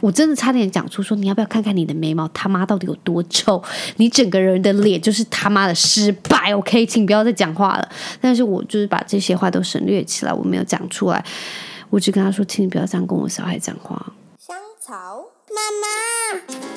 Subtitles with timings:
[0.00, 3.62] 我真的差点讲出说，你要不要看看你的眉毛他妈到底有多臭？
[3.96, 6.54] 你整个人的脸就是他妈的失败。
[6.54, 7.88] OK，请不要再讲话了。
[8.20, 11.24] 但是我就是把这些话都省略起来，我没有讲出来。
[11.90, 14.12] 我只跟他说，请你不要这样跟我小孩讲话。
[14.38, 16.73] 香草妈妈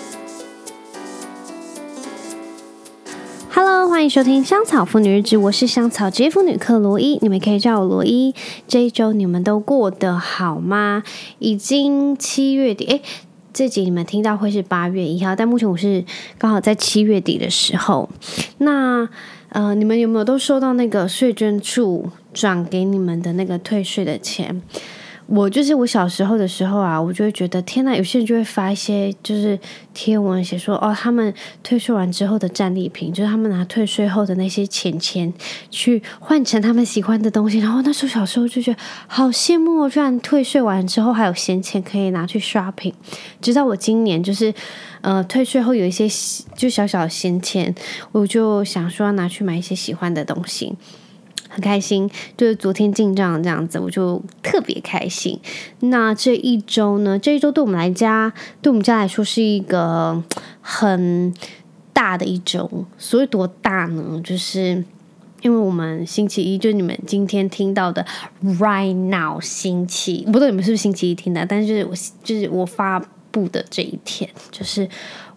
[3.52, 8.34] ，Hello，欢迎收听香草妇女日志，我是香草职业妇女克罗伊，你们可以叫我罗伊。
[8.68, 11.04] 这一周你们都过得好吗？
[11.39, 13.02] 已经七月底，诶，
[13.54, 16.04] 这集你们听到会是八月一号，但目前我是
[16.38, 18.10] 刚好在七月底的时候。
[18.60, 19.07] 那
[19.50, 24.61] 呃，你们有没有都收到那个税捐处转给你们的那个退税的钱？
[25.28, 29.60] 我就是我小时候的时候啊，我就会觉得天呐，有些人就会发一些就是
[29.94, 35.34] 贴文写说哦，他们退税完之后的战利品，就是他们拿退税后的那些钱钱
[35.70, 37.59] 去换成他们喜欢的东西。
[37.59, 42.94] 然后那时候小时候就觉得好羡慕，居然退税完之后还有闲钱可以拿去 shopping。
[43.42, 44.53] 直到我今年就是
[45.02, 46.08] 呃退税后有一些
[46.56, 47.75] 就小小的闲钱，
[48.14, 50.73] 我就想说拿去买一些喜欢的东西。
[51.58, 55.39] 很开心，就是昨天进账这样子，我就特别开心。
[55.80, 57.17] 那这一周呢？
[57.17, 60.23] 这一周对我们来家，对我们家来说是一个
[60.61, 61.33] 很
[61.91, 62.85] 大的一周。
[63.00, 64.22] 所以多大呢？
[64.23, 64.85] 就是
[65.41, 68.05] 因为我们星期一，就是你们今天听到的
[68.59, 71.44] right now 星期，不知道你们是不是星期一听的？
[71.44, 73.00] 但是就是我就是我发
[73.31, 74.88] 布的这一天，就是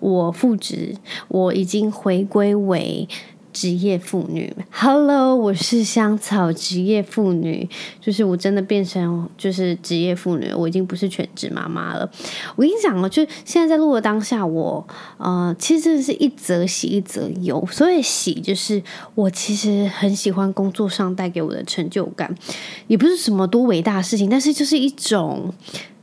[0.01, 0.95] 我复职，
[1.29, 3.09] 我已经回归为。
[3.53, 7.69] 职业妇女，Hello，我是香草职业妇女，
[8.01, 12.09] 就是我真的变成就是职业妇女，我已经不是全职妈妈了。
[12.57, 14.87] 我跟你讲哦，就现在在录的当下，我
[15.19, 17.67] 呃，其实是一则喜一则忧。
[17.71, 18.83] 所以喜，就是
[19.15, 22.33] 我其实很喜欢工作上带给我的成就感，
[22.87, 25.53] 也不是什么多伟大的事情，但是就是一种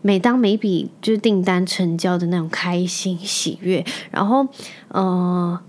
[0.01, 4.45] 每当每笔就是订单成交的那种开心喜悦，然后
[4.89, 5.59] 呃。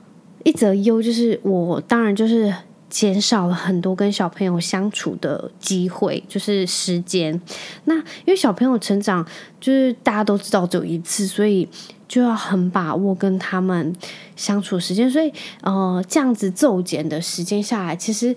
[0.48, 2.50] 一则忧就是我当然就是
[2.88, 7.38] 减少了很多跟小朋友相处的机会，就是时间。
[7.84, 9.22] 那因为小朋友成长，
[9.60, 11.69] 就是大家都知道只有一次，所以
[12.09, 13.94] 就要很把握跟他们
[14.36, 15.10] 相处时间。
[15.10, 18.34] 所以呃，这样子骤减的时间下来，其实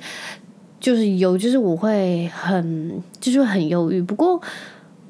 [0.82, 4.02] 就是有，就是我会很就是很忧郁。
[4.02, 4.42] 不过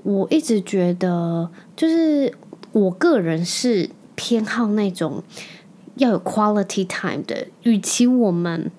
[0.04, 2.32] 我一直觉得，就是
[2.74, 5.24] 我个人是偏好那种。
[5.96, 8.72] 要有 quality time 的，与其我们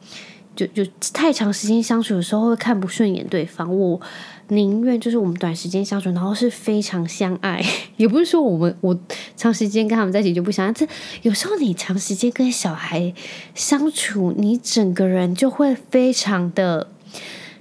[0.55, 4.01] 就就太长时间相处的时候会看不顺眼对方，我
[4.49, 7.65] 宁愿就是我们短时间相处，然后是非常相爱。
[7.97, 8.99] 也不是说我们我
[9.37, 10.87] 长时间跟他们在一起就不相爱，这
[11.23, 13.15] 有时候你长时间跟小孩
[13.55, 16.89] 相处，你整个人就会非常的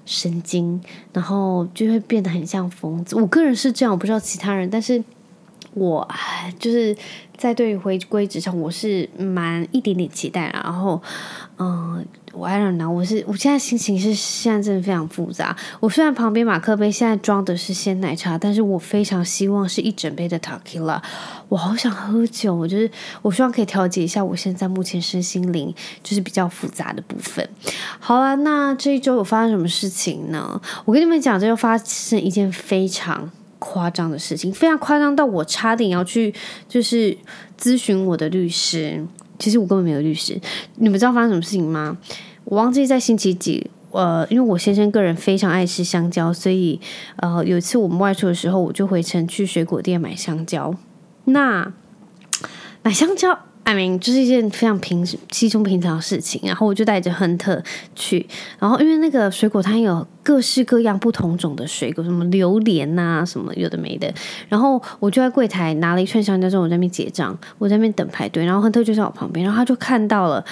[0.05, 0.81] 神经，
[1.13, 3.15] 然后就会变得很像疯子。
[3.15, 5.03] 我个人是这样，我不知道其他人，但是。
[5.73, 6.07] 我
[6.59, 6.95] 就是
[7.37, 11.01] 在对于回归职场，我是蛮一点点期待，然后，
[11.57, 15.55] 嗯，我 I don't know，我是我现在心情是现在真的非常复杂。
[15.79, 21.01] 我虽然旁边马克杯现在装的是鲜奶茶，但是我非常希望是一整杯的 Tequila。
[21.47, 25.73] 我好想喝酒，我就是我希望可以调节一下我现在目前身心灵
[26.03, 27.47] 就是比较复杂的部分。
[27.99, 30.61] 好了，那这一周有发生什么事情呢？
[30.83, 33.31] 我跟你们讲，这又发生一件非常。
[33.61, 36.33] 夸张的事情，非常夸张到我差点要去，
[36.67, 37.15] 就是
[37.59, 39.05] 咨询我的律师。
[39.37, 40.39] 其实我根本没有律师。
[40.75, 41.95] 你们知道发生什么事情吗？
[42.43, 46.79] 我忘记在星期几，呃，因为我先生个人非常爱吃香蕉，所以
[47.17, 50.75] 呃，有一次我们外出的时候，我就回城去水果店买香蕉。
[51.25, 51.71] 那
[52.81, 53.39] 买香蕉。
[53.99, 57.61] 就是一件非常平稀松平常的事情，然后我就带着亨特
[57.95, 58.27] 去，
[58.59, 64.13] 然后因为那个水果摊有各式各样不同种的水果，什么榴莲啊，什么有的没的，
[64.49, 70.43] 然后我就在柜台拿了一串香蕉之后，我在那边结账，我在那边等排队，然后亨特就在我旁边，然后他就看到了。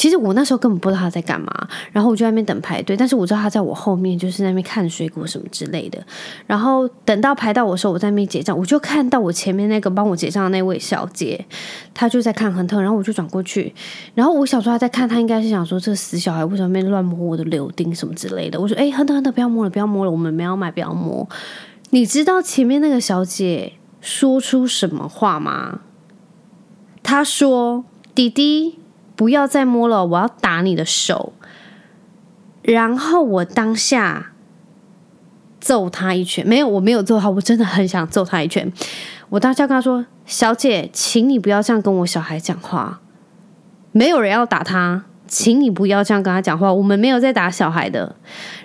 [0.00, 6.02] 其实我那时候根本不知道他在干嘛，然后我就在那边等排队，但是我知道他在我后面，就是在那边看水果什么之类的。
[6.46, 11.44] 然后等到排到我时候，我在那边结账，我就看到我前面那个帮我结账的那位小姐，
[11.92, 13.74] 她就在看亨特，然后我就转过去，
[14.14, 18.58] 然后我想说她在看，她应该是想说这死小孩为什么在乱摸我的柳丁什么之类的。
[18.58, 21.28] 我说：“哎，亨特，亨特，不要摸了，不要摸了，我们没有买，不要摸。”
[21.90, 25.80] 你知道前面那个小姐说出什么话吗？
[27.02, 27.84] 她说
[28.16, 28.78] ：“弟弟。”
[29.20, 31.34] 不要再摸了，我要打你的手。
[32.62, 34.32] 然后我当下
[35.60, 38.72] 揍他一拳，没有，我没有揍他，我真的很想揍他一拳。
[39.28, 43.02] 我当下跟他说：“小姐，请你不要这样跟我小孩讲话。
[43.92, 48.16] 没有人要打他，请你不要这样跟他讲话，我们没有在打小孩的。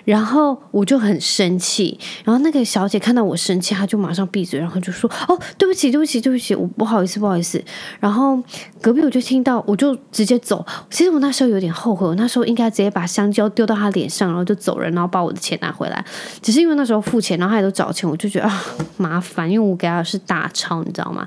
[0.04, 7.62] 然后我就很生气，然后那个小姐看到我生气，她就马上闭嘴，然后就说：“哦，对不起，对不起，对不起，我不好意思，不好意思。”
[7.98, 8.40] 然后
[8.80, 10.64] 隔壁我就听到，我就直接走。
[10.90, 16.04] 其实我那时候有点后悔，我那时候应该直接把香蕉丢到她脸上，然后就走人，然后把我的钱拿回来。
[16.42, 18.64] 只是因为那时候付钱，然后他也都找钱，我就觉得啊
[18.96, 21.26] 麻烦，因为我给他是大钞，你知道吗？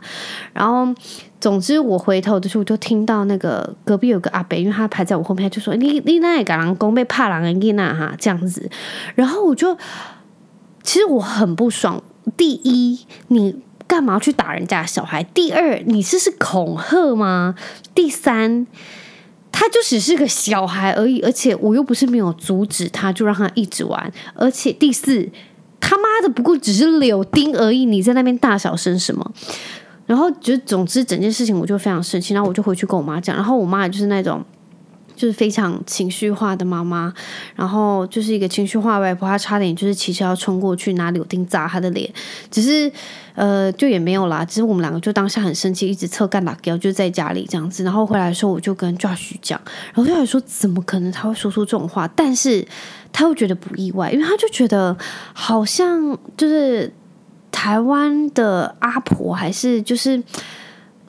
[0.54, 0.94] 然后。
[1.40, 8.70] 总之，我回头的时候，我就听到那个隔壁有个阿伯，因为他排在我后面，他就说：“你你那个人公被怕狼人囡哈这样子。”
[9.16, 9.78] 然后我就
[10.84, 12.04] 其实我很不爽。
[12.36, 13.00] 第一，
[13.30, 13.56] 你
[13.88, 15.24] 干嘛去打人家小孩？
[15.24, 17.56] 第二，你这是恐吓吗？
[17.96, 18.68] 第三，
[19.52, 24.12] 他就只是个小孩而已，而且我又不是没有阻止他，就让他一直玩。
[24.36, 25.30] 而且第四，
[25.80, 29.32] 他妈的不过只是柳丁而已，你在那边大小声什么？
[30.10, 34.44] 然后就总之整件事情我就非常生气，然后我就回去跟我妈讲，然后我妈也就是那种
[35.16, 37.14] 就是非常情绪化的妈妈，
[37.56, 42.12] 然后就是一个情绪化外婆，她差点就是骑车要冲过去拿柳钉砸她的脸，
[42.50, 42.92] 只是
[43.36, 49.62] 呃就也没有啦，只是我们两个就当下很生气，一直侧干打掉，就在家里这样子，然后回来的时候我就跟 Josh 讲，
[49.94, 52.68] 然后 Josh 说怎么可能他会说出这种话，但是
[53.14, 54.98] 他会觉得不意外，因为他就觉得
[55.34, 56.92] 好像就是。
[57.60, 60.24] 台湾的阿婆还是就是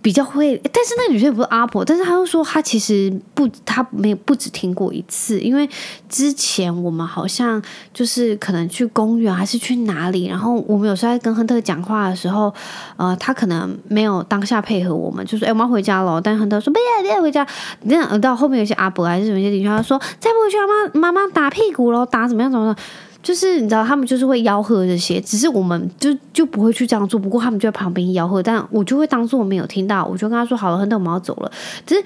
[0.02, 5.68] 比较会，但是那女生也不是阿婆，但是她又说她其实不，她没有不止听过一次，因为
[6.08, 7.62] 之前我们好像
[7.94, 12.52] 就是可能去公园还是去哪里，然后我们有时候在跟亨特讲话的时候，
[12.96, 17.46] 呃，他可能没有当下配合我们，就说哎，我们要回家了，但是亨特说不要，不要回家。
[17.82, 22.76] 那到后面有些阿婆还是有些邻居他说再不回去，妈妈妈妈打屁股喽，打怎么样怎么样。
[23.22, 27.20] 就是你知道，他们就是会吆喝这些，只是我们就就不会去这样做。
[27.20, 30.04] 不过他们就在旁边吆喝，但我就会当做我没有听到。
[30.06, 31.52] 我就跟他说：“好了，亨特我们要走了。”
[31.84, 32.02] 只是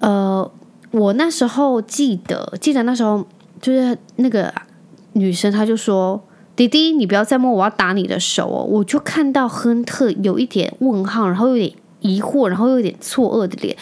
[0.00, 0.50] 呃，
[0.90, 3.24] 我那时候记得，记得那时候
[3.60, 4.52] 就是那个
[5.12, 6.20] 女生，她就说
[6.56, 13.76] ：“弟弟，你不要再摸，我要打你的手哦。”我就看到亨特有一点问号，然后有点疑惑，然后又有点错愕的脸，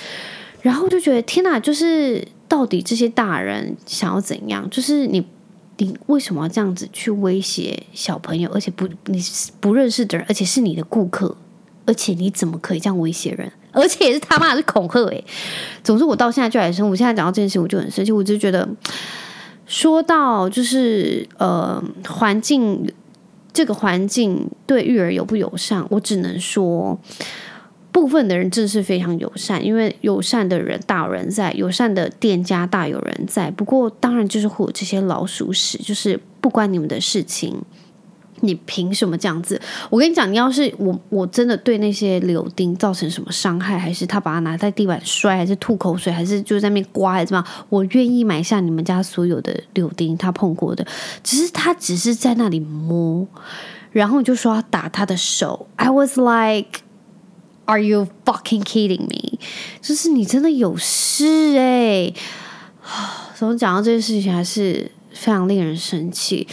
[0.61, 4.69] 然后就觉得天哪，就是到底这些大人想要怎样？
[4.69, 5.27] 就是你。
[5.79, 8.51] 你为什么要这样子去威胁小朋友？
[8.53, 9.23] 而且不，你
[9.61, 11.37] 不认识的人，而且是你的顾客，
[11.85, 13.53] 而且你怎么可以这样威胁人？
[13.73, 15.25] 而且也是他妈的是恐吓诶。
[15.85, 18.11] 总之，我到现在就还生，我现在讲到这件事，我就很生气。
[18.11, 18.67] 我就觉得，
[19.67, 22.91] 说到就是呃，环境
[23.53, 26.99] 这个环境对育儿友不友善，我只能说。
[27.97, 33.51] 部分的人真的是非常友善，因为友善的人大有人在，友善的店家大有人在。
[33.51, 37.57] 不过，当然就是会有这些老鼠屎，就是不关你们的事情，
[38.43, 39.59] 你凭什么这样子？
[39.89, 47.65] 我跟你讲，你要是我，我真的对那些柳丁造成什么伤害，还是他把它拿在地板摔，还是吐口水，还是就在那边刮，还是怎么样？
[47.71, 50.87] 我愿意买下你们家所有的柳丁，他碰过的，
[51.25, 53.27] 只是他只是在那里摸，
[53.91, 55.67] 然后就说要打他的手。
[55.77, 56.85] I was like。
[57.67, 59.39] Are you fucking kidding me？
[59.83, 62.13] 就是你真的有事哎！
[63.35, 66.47] 怎么讲到这件事情还是非常令人生气。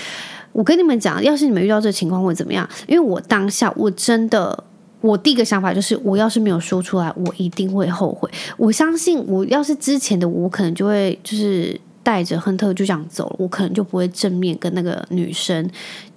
[0.51, 2.68] 我跟你们讲，要是你们遇到这情况会怎么样？
[2.88, 4.63] 因为我当下我真的，
[5.01, 8.30] 我第一个想法就是，我要是没有说出来，我一定会后悔。
[8.57, 15.69] 我相信，我要是之前的，我可能就会就是带着亨特就这样走了，我可能就不会正面跟那个女生。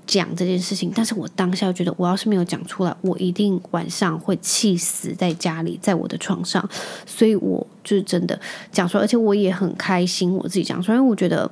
[0.07, 6.67] 讲这件事情，但是我当下觉得，我要是没有讲出来，我一定晚上会气死在家里，在我的床上。
[7.05, 8.39] 所以我就是真的
[8.71, 11.51] 讲出来，而且我也很开心，我自己讲出来，因为我觉得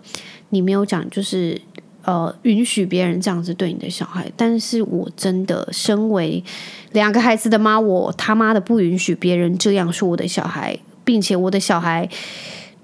[0.50, 1.60] 你没有讲，就是
[2.02, 4.30] 呃允许别人这样子对你的小孩。
[4.36, 6.42] 但是我真的身为
[6.92, 12.08] 两个孩子的妈，我他妈的不允许别人这样说我的小孩，并且我的小孩。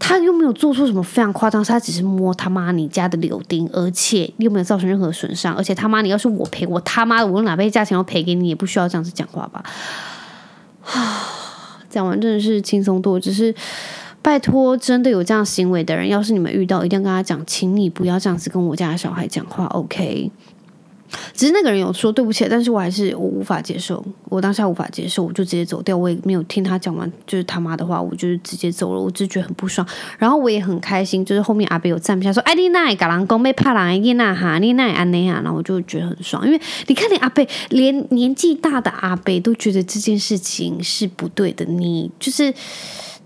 [0.00, 9.62] 他又没有做出什么非常夸张，他只是摸他妈你家的柳丁，而且又没有造成任何损伤，而且他妈你要是我赔我他妈的，我哪倍价钱要赔给你，也不需要这样子讲话吧？
[10.84, 13.54] 啊，讲完真的是轻松多，只是
[14.22, 20.32] 拜托，真的有这样行为的人，要是你们遇到，一定要跟他讲，请你不要这样子跟我家小孩讲话，OK？
[21.34, 29.86] 只是那个人有说对不起，但是我还是我无法接受，我当下无法接受，我就直接走掉，我也没有听他讲完，就是他妈的话，我就是直接走了，我就觉得很不爽。
[30.18, 42.52] 然后我也很开心，就是后面阿北有站不下说，哎，你那嘎郎公被怕狼伊那哈，你那安内哈，然后我就觉得很爽，因为你看你阿北连年纪大的阿北都觉得这件事情是不对的，你就是。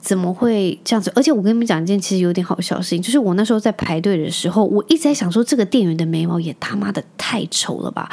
[0.05, 1.11] 怎么会这样子？
[1.17, 8.11] 而且我跟你们讲一件其实有点好笑的事情，就是我那时候在排队的时候，我一直在想说，这个店员的眉毛也他妈的太丑了吧！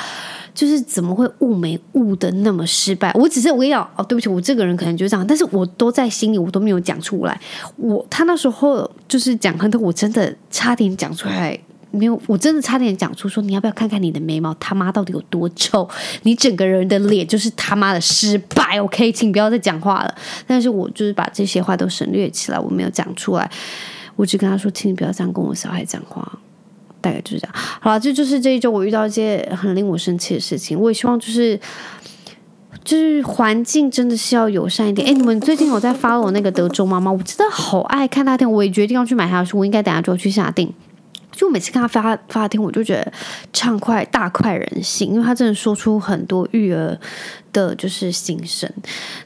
[0.54, 3.12] 就是怎么会雾眉雾的那么失败？
[3.14, 7.38] 我只是我跟你讲哦，对不起，我这个人可能就这样，但是我都在心里，我都没有讲出来。
[7.76, 11.60] 我他那时候就是讲很多，我真的差点讲出来。
[11.92, 15.88] 没有，我真的差点讲出说，你要不要看看你的眉毛他妈到底有多臭？
[16.24, 18.82] 你整个人的脸就是他妈的失败。
[18.82, 20.16] OK，请不要再讲话了。
[20.48, 23.52] 但是我就是把这些话都省略起来，我没有讲出来。
[24.16, 26.40] 我只跟他说，请你不要这样跟我小孩讲话。
[27.02, 27.56] 大概就是这样。
[27.56, 30.80] 好了，这就是这一周我遇到一些很令我生气的事情。
[30.80, 31.60] 我也希望就是
[32.84, 35.08] 就是环境真的是要友善一点。
[35.08, 37.12] 哎，你们最近有在发我那个德州妈妈？
[37.12, 39.58] 我真的好爱看那天，我也决定要去买他的书。
[39.58, 40.72] 我应该等下就要去下定。
[41.32, 43.14] 就每次看他发发听，我就觉得
[43.54, 46.98] 畅快大快人心，因为他真的说出很多育儿
[47.54, 48.70] 的就是心声。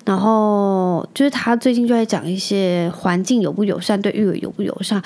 [0.06, 5.02] 然后就是他最近就在讲一些环境友不友善，对育儿友不友善。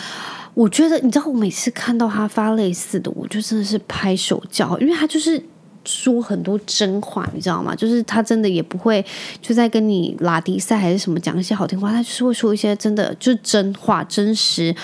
[0.53, 5.41] 我觉得你知道，我每次看到他发类似的，我就真的是拍手叫，因为他就是
[5.89, 7.75] 说很多真话，你知道吗？
[7.75, 9.03] 就是他真的也不会
[9.41, 14.75] 就在跟你拉迪赛还是什么讲一些好听话，他就是会说一些真的就是真话，真实。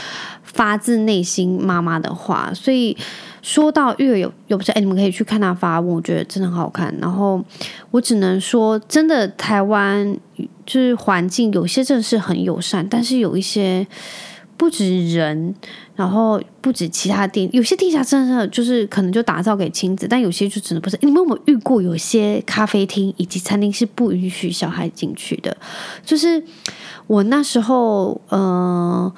[0.44, 2.96] 发自内心妈妈的话，所以
[3.42, 6.96] 说到育儿有有不是哎，你们可以去看他发问，我觉得真的很好看。
[7.02, 7.44] 然后
[7.92, 10.18] 我只能说，真的台湾
[10.66, 13.86] 就是环境有些真的是很友善，但是有一些
[14.56, 15.54] 不止人，
[15.96, 20.98] 然后不止其他店，有些店家真的就是可能就打造给亲子，但有些就真的不是。
[21.02, 25.56] 你们有没有遇过有些咖啡厅以及餐厅是不允许小孩进去的？
[26.06, 26.44] 就是
[27.08, 29.14] 我那时候，嗯、呃。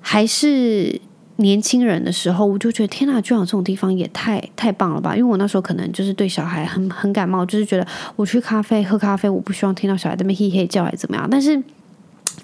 [0.00, 0.98] 还是
[1.36, 5.14] 年轻人的时候，我就觉得天哪，居然有这种地方也太太棒了吧！
[5.14, 7.86] 因为我那时候可能就是对小孩很很感冒，就是觉得
[8.16, 11.28] 我去咖啡喝咖啡，我不希望听到小孩在那边嘿嘿叫还是怎么样。
[11.30, 11.62] 但是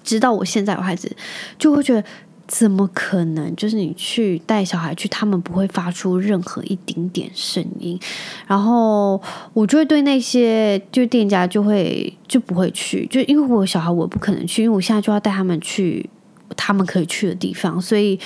[0.03, 1.11] 直到我现在有孩子，
[1.59, 2.05] 就会觉得
[2.47, 3.55] 怎么可能？
[3.57, 7.99] 就是你去带小孩去，他们不会发出任何一丁点声音，
[8.47, 9.21] 然后
[9.53, 16.09] 我就会对那些就店家就会就不会去，就因为我小孩我不可能去，因为我现在就要带他们去。
[16.57, 18.17] 他们可以去的地方，所以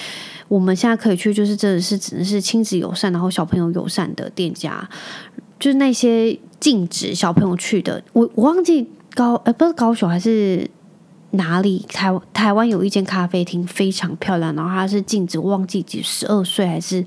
[0.48, 4.86] 我们现在可以去，就是真的是只能是亲子友善，然后小朋友友善的店家，
[5.58, 8.02] 就是那些禁止小朋友去的。
[8.12, 10.68] 我我忘记高呃不是高雄还是
[11.32, 17.04] 哪里，台台湾有一间咖啡厅非常漂亮，然后它是禁止，忘记几十二岁还是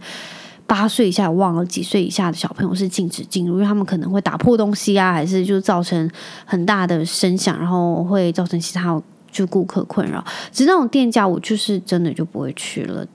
[0.65, 6.09] 八岁以下，忘了几岁以下的小朋友是禁止进入，因为他们可能会打破东西啊，还是就造成
[6.45, 9.01] 很大的声响，然后会造成其他。
[9.33, 13.07] 就顾客困扰，其实那种店家，我就是真的就不会去了，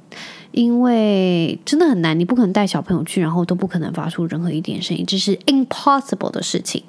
[0.50, 6.82] 因为真的很难，你不可能带小朋友去，然后都不可能发出任何一点声音，这是 impossible 的事情。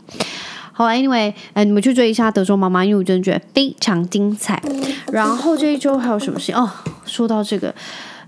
[0.77, 4.61] 好，Anyway，哎，你们去追一下德州妈妈，因为我真的觉得非常精彩。
[5.11, 6.53] 然后这一周还有什么事？
[6.53, 6.69] 哦，
[7.03, 7.73] 说到这个，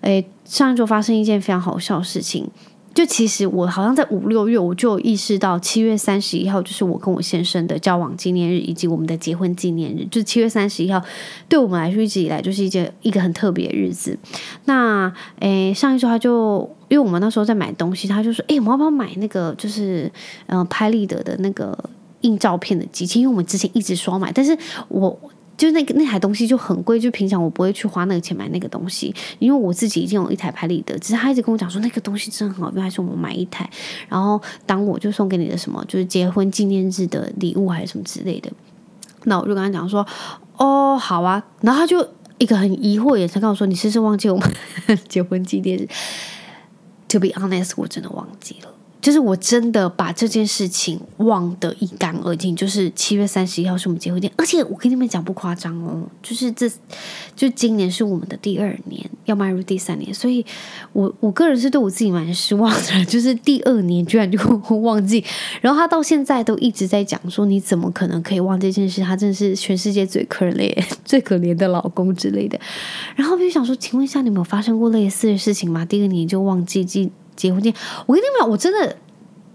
[0.01, 2.49] 哎，上一周发生一件非常好笑的事情。
[2.91, 10.03] 就其实我好像在五六月我就意识到，七月三十一号就是我跟我先生的交往纪念日，以及我们的结婚纪念日。
[10.09, 10.99] 就七月三十一号，
[11.47, 14.17] 对我们来说一直以来就是一件一个很特别的日子。
[14.65, 20.11] 那诶，上一周他就因为我们那时候在买东西，他就说：“诶，我们要不要买那个就是
[20.47, 21.77] 嗯拍立得的那个
[22.21, 23.19] 印照片的机器？
[23.19, 24.57] 因为我们之前一直说买，但是
[24.87, 25.19] 我。”
[25.59, 33.69] 就那个那台东西就很贵，就平常我不会去花那个钱买那个东西，因为我自己已经有一台拍立得，只是他一直跟我讲说那个东西真的很好用，还是我们买一台，
[34.07, 38.49] 然后当我就送给你的什么，就是结婚纪念日的礼物还是什么之类的，
[39.25, 40.07] 那我就跟他讲说，
[40.55, 42.07] 哦，好啊，然后他就
[42.37, 44.49] 一个很疑惑眼神跟我说，你是不是忘记我们
[45.09, 45.85] 结婚纪念日
[47.09, 48.69] ？To be honest，我真的忘记了。
[49.01, 52.55] 就是我真的把这件事情忘得一干二净。
[52.55, 56.69] 就是七月三十一号是我们结婚店，而且我跟你们讲不夸张哦，就是这
[57.35, 60.45] 就今年是我们的第二年，要迈入第三年，所以
[60.93, 64.39] 我我个人是对我自己蛮失望的，就是第二年居然就
[64.81, 65.23] 忘记。
[65.61, 69.01] 然后他到现在都一直在讲说，你怎么可能可以忘这件事？
[69.01, 70.75] 他真的是全世界最可怜、
[71.05, 72.59] 最可怜的老公之类的。
[73.15, 75.85] 然后我就想说，请问一下，你们有发生过类似的事情吗？
[75.85, 77.11] 第二年就忘记记。
[77.39, 78.95] 结婚纪念，我跟你们讲，我真的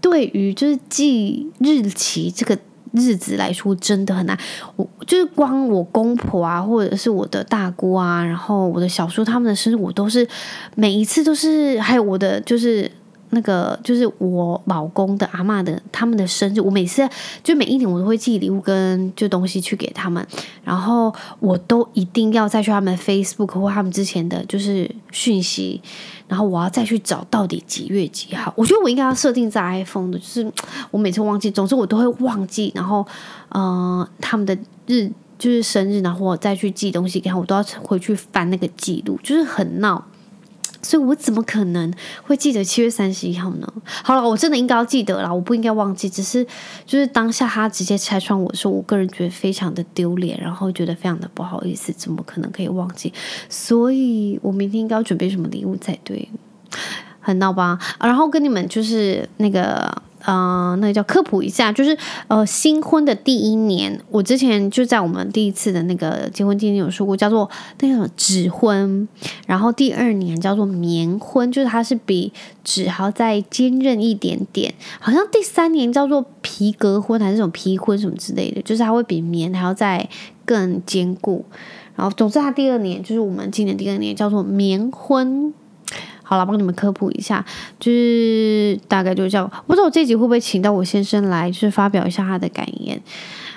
[0.01, 2.57] 对于就是记日期这个
[2.93, 4.37] 日子来说真的很难。
[4.75, 10.27] 我就是光我公婆啊，或者是我的大姑啊，然后我的小叔他们的生日，我都是
[10.75, 12.91] 每一次都是，还有我的就是。
[13.31, 17.09] 那个就是我老公的阿嬷的他们的生日，我每次
[17.43, 20.25] 就每一年我都会寄礼物跟就东西去给他们，
[20.63, 25.81] 然后我都一定要再去他们 Facebook 或他们之前的就是讯息，
[26.27, 28.53] 然后我要再去找到底几月几号。
[28.55, 30.51] 我觉得我应该要设定在 iPhone 的，就是
[30.91, 32.71] 我每次忘记，总之我都会忘记。
[32.75, 33.05] 然后，
[33.49, 35.11] 嗯、呃，他们的日。
[35.37, 40.01] 就是生日，然后我再去寄东西给他，我都要回去翻那个记录，就是很闹。
[40.81, 41.93] 所以我怎么可能
[42.23, 43.73] 会记得七月三十一号呢？
[44.03, 46.09] 好了，我真的应该要记得了，我不应该忘记。
[46.09, 46.45] 只是
[46.85, 53.13] 就是当下他直接拆穿我说，我个人觉得非常的丢脸，然后觉得非常的不好意思，怎么可能可以忘记？
[53.49, 56.29] 所以我明天应该要准备什么礼物才对？
[57.19, 57.79] 很闹吧？
[57.99, 60.03] 然后跟你们就是那个。
[60.25, 69.07] 呃，那个叫科普一下，就是呃，新婚的第一年，我之前就在我们第一次的那个结婚纪念有说过，叫做那个纸婚，
[69.45, 80.09] 然后第二年叫做棉婚，就是它是比纸还要再坚韧一点点，好像第三年叫做皮革婚还是什么皮婚什么之类的，就是它会比棉还要再
[80.43, 81.45] 更坚固，
[81.95, 85.53] 然后总之它第二年就是我们今年第二年叫做棉婚。
[86.25, 87.45] 好了，帮你们科普一下，
[87.79, 89.49] 就是大概就是这样。
[89.67, 92.99] 不知道我这集会不会请到我先生来，就是发表一下他的感言。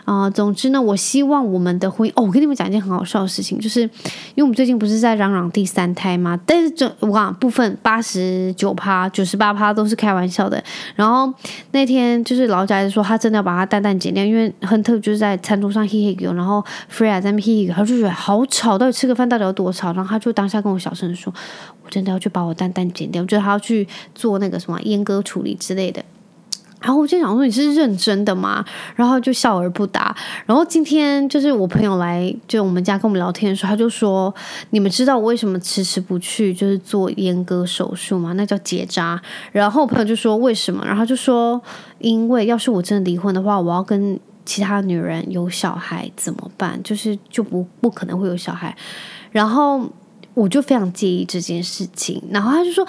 [0.09, 6.41] 啊、总之呢，我希望我们的婚姻哦，我跟你们讲一件很好笑的事情，就是因为我们最近不是在嚷嚷第三胎吗？
[6.47, 10.65] 但是这我讲部分八十九趴、九十八趴都是开玩笑的。
[10.97, 11.31] 然后
[11.73, 19.93] 那天就是老贾说他真的要把他蛋蛋剪掉，因为亨特就是在餐桌上嘿嘿给我，然后 Freya 在那嘿嘿，他就觉得好吵，到底吃个饭到底要多吵？
[19.93, 21.31] 然后他就当下跟我小声说
[21.85, 26.03] ：“我真的要去把我蛋蛋剪掉，我觉得他要去做那个什么阉割处理之类的。”
[26.81, 28.65] 然后我就想说，你是认真的吗？
[28.95, 30.15] 然后就笑而不答。
[30.47, 34.33] 然后今天就是我朋友来就我们家跟我们聊天的时候，他就说
[34.71, 38.33] ：“你们知道我为什么迟迟不去就是做阉割手术吗？
[38.35, 39.21] 那叫结扎。”
[39.51, 41.61] 然后我朋友就说：“为什么？”然后就说
[41.99, 46.81] ：“因为要是我真的离婚的话，我要跟其他女人有小孩怎么办？
[46.85, 48.77] 就是就不不可能会有小孩。”
[49.33, 49.85] 然后
[50.35, 52.23] 我就非常介意这件事情。
[52.31, 52.87] 然后他就说。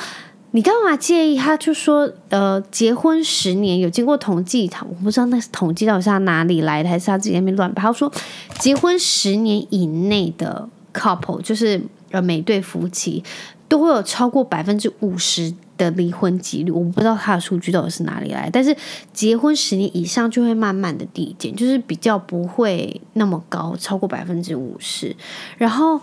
[0.51, 1.37] 你干嘛介意？
[1.37, 7.83] 他就说，呃，结婚十年有经过统计，他我不知道那是统计到底是他哪里来的，还是他自己那边乱掰。
[7.83, 8.11] 他说，
[8.57, 11.79] 结婚十年以内的 couple，就是
[12.09, 13.23] 呃每对夫妻，
[13.67, 16.71] 都会有超过百分之五十的离婚几率。
[16.71, 18.75] 我不知道他的数据到底是哪里来，但是
[19.13, 25.15] 结婚十年以上就会慢慢的递减，就是比较不会那么高，超过百分之五十，
[25.59, 26.01] 然后。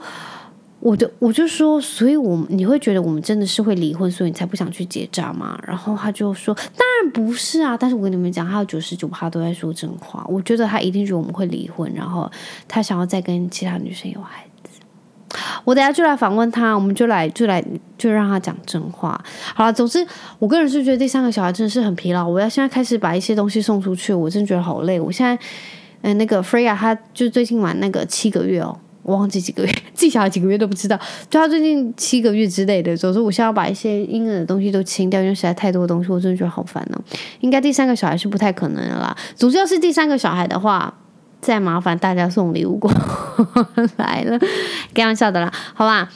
[0.87, 5.59] 我就我就说，所以我你会觉得我们真的是会离婚，所以你才不想去结扎吗？
[5.67, 7.77] 然后他就说，当然不是啊。
[7.77, 10.25] 但是我跟你们讲，他有九十九趴都在说真话。
[10.29, 12.31] 我觉得他一定觉得我们会离婚，然后
[12.69, 14.79] 他想要再跟其他女生有孩子。
[15.65, 17.61] 我等下就来访问他，我们就来就来
[17.99, 19.21] 就让他讲真话。
[19.57, 20.07] 好了，总之
[20.39, 22.29] 我个人是觉得第三个小孩真的是很疲劳。
[22.29, 25.01] 我要现在开始把一些东西送出去，我真的觉得好累。
[25.01, 25.37] 我现在
[26.03, 28.79] 嗯、那个 Freya 他就最近玩那个七个月哦。
[29.07, 30.99] 我忘记几个月，自己小孩几个月都不知道。
[31.31, 37.01] 就他最近七个月之类的，总之我现在要把一些婴儿的东西都清掉，因为实在太多东西，我真的觉得好烦哦。
[37.39, 39.17] 应该第三个小孩是不太可能的啦。
[39.37, 40.93] 总之要是第三个小孩的话，
[41.41, 42.91] 再麻烦大家送礼物过
[43.97, 44.37] 来了，
[44.93, 46.11] 开玩笑的啦，好吧？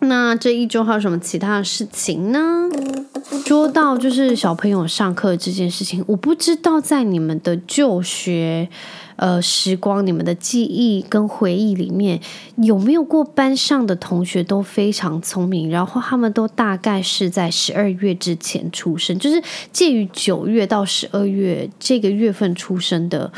[0.00, 2.40] 那这一周还有什么其他的事情呢？
[3.44, 8.70] 说到就是小朋友上课这件事情，我不知道在你们的就学。
[9.16, 12.18] 呃，时光，你们的记忆跟回忆里面
[12.56, 23.30] 有没有过班上的同学都非常聪明，然后他们都大概是在十二月之前出生，就是介于九月到十二月这个月份出生的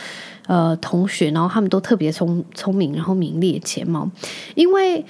[0.47, 4.09] 呃同学，然后他们都特别聪聪明，然后名列前茅。
[4.55, 5.05] 因为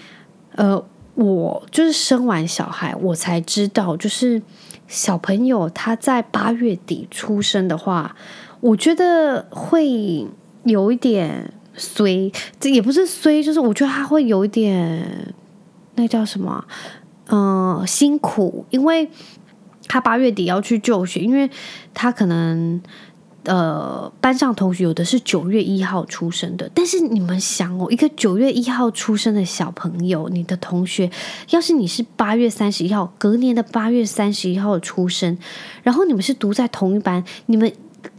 [0.57, 0.83] 呃，
[1.14, 4.42] 我就是生完小孩，我才知道，就是
[4.88, 8.16] 小朋友他在八月底出生的话，
[8.61, 10.27] 我觉得会。
[10.64, 15.35] 有一点衰，这也不是衰，就是我觉得他会有一点，
[15.94, 16.64] 那叫什么？
[17.27, 19.09] 嗯、呃，辛苦，因为
[19.88, 21.48] 他八月底要去就学，因为
[21.94, 22.81] 他可能
[23.44, 31.11] 呃班上同学有的是九月一号出生的，但是你们想哦，一个九月一号出生的小朋友，你的同学，
[31.50, 35.38] 要是你是八月三十一号，隔年的八月三十一号出生，
[35.83, 37.72] 然后你们是读在同一班，你们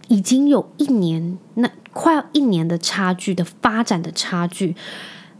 [0.07, 1.69] 已经有一年那。
[1.95, 4.75] 快要一年的差距的发展的差距，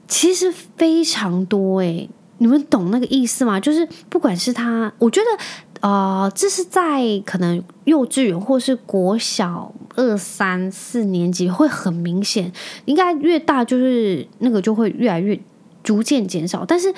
[0.08, 3.60] 其实非常多诶，你们懂那个意思吗？
[3.60, 5.44] 就是不管是他，我觉得
[5.82, 12.50] 呃，这是在可能幼稚园或是国小二三四年级会很明显，
[12.86, 15.38] 应该越大就是那个就会越来越
[15.84, 16.94] 逐渐减少，但是。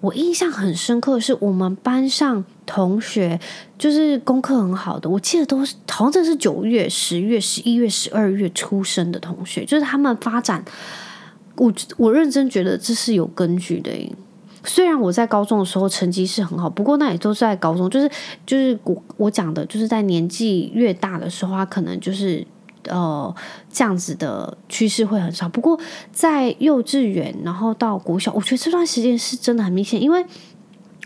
[0.00, 3.38] 我印象很深刻的是，我们班上同学
[3.76, 10.64] 就是功课很好的，我记得都是好像这是九月、十月、十一月、十二月出生的同学，就是他们发展，
[11.56, 13.90] 我我认真觉得这是有根据的。
[14.64, 18.10] 虽然我在高中的时候成绩是很好，不过那也都是在高中，就是
[18.44, 22.46] 就是我我讲的，就是在年纪越大的时候，他可能就是
[22.90, 23.34] 呃
[23.70, 25.48] 这样子的趋势会很少。
[25.48, 25.78] 不过
[26.12, 30.24] 在幼稚园，然后到国小，我觉得这段时间是真的很明显，因为。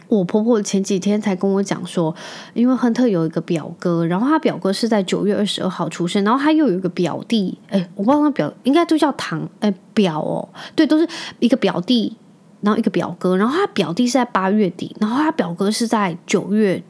[0.08, 2.14] 我婆婆前几天才跟我讲说，
[2.52, 12.14] 因为亨特有一个表哥，然后他表哥是在九月二十二号出生，然后他又有一个表弟，哎，我不知道那表应该都叫堂，哎，表哦，对，都是一个表弟，
[12.60, 16.82] 然后一个表哥，然后他表弟是在八月底，然后他表哥是在九月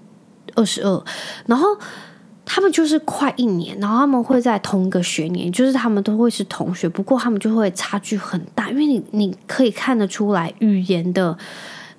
[0.56, 1.04] 二十二，
[1.46, 1.68] 然后
[2.54, 11.38] 他们就是快一年，然后他们会在同一个学年，就是他们都会是同学，不过他们就会差距很大，因为你你可以看得出来语言的。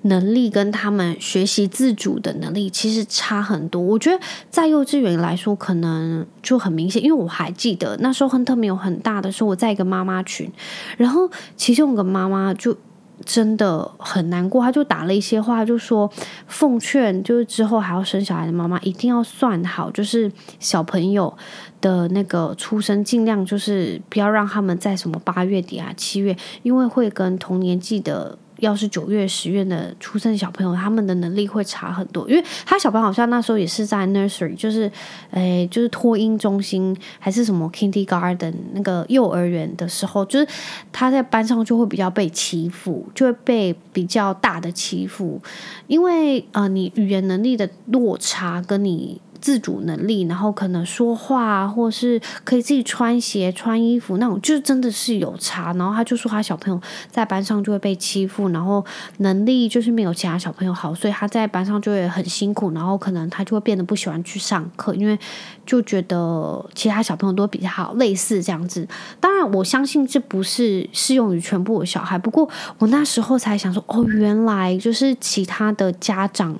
[0.06, 3.80] 能力跟他们学习自主的能力其实差很多。
[3.80, 10.52] 我觉得在幼稚园来说，可能就很明显，因为我还记得那时候亨特没有很大的时候，我在一个妈妈群，
[10.98, 12.76] 然后其中有个妈妈就
[13.24, 16.10] 真的很难过，他就打了一些话，就说
[16.46, 21.36] 奉劝就是之后还要生小孩的妈妈一定要算好，就是小朋友
[21.80, 28.38] 的那个出生，尽量就是不要让他们在什么八月底啊、七月，因为会跟同年纪的。
[28.58, 34.90] 要是九月、十月的出生小朋友，他们的能力会差很多，因为他小朋友好像那时候也是在 nursery，就是，
[35.30, 40.46] 诶，就是托婴中心还是什么 kindergarten 那个幼儿园的时候，就是
[40.92, 45.40] 他在班上就会比较被欺负，就会被比较大的欺负，
[45.86, 49.20] 因为呃，你语言能力的落差跟你。
[49.44, 55.70] 自主能力，然后可能说话，或是可以自己穿鞋、穿衣服那种，就真的是有差。
[55.74, 56.80] 然后他就说，他小朋友
[57.10, 58.82] 在班上就会被欺负，然后
[59.18, 62.70] 能力就是没有其他小朋友好，所以他在班上就会很辛苦。
[62.70, 65.18] 然后可能他就会变得不喜欢去上课，因为
[65.66, 68.88] 就觉得其他小朋友都比较好，类似这样子。
[69.20, 72.16] 当然，我相信这不是适用于全部的小孩。
[72.16, 76.58] 不过我那时候才想说，哦，原来就是其他的家长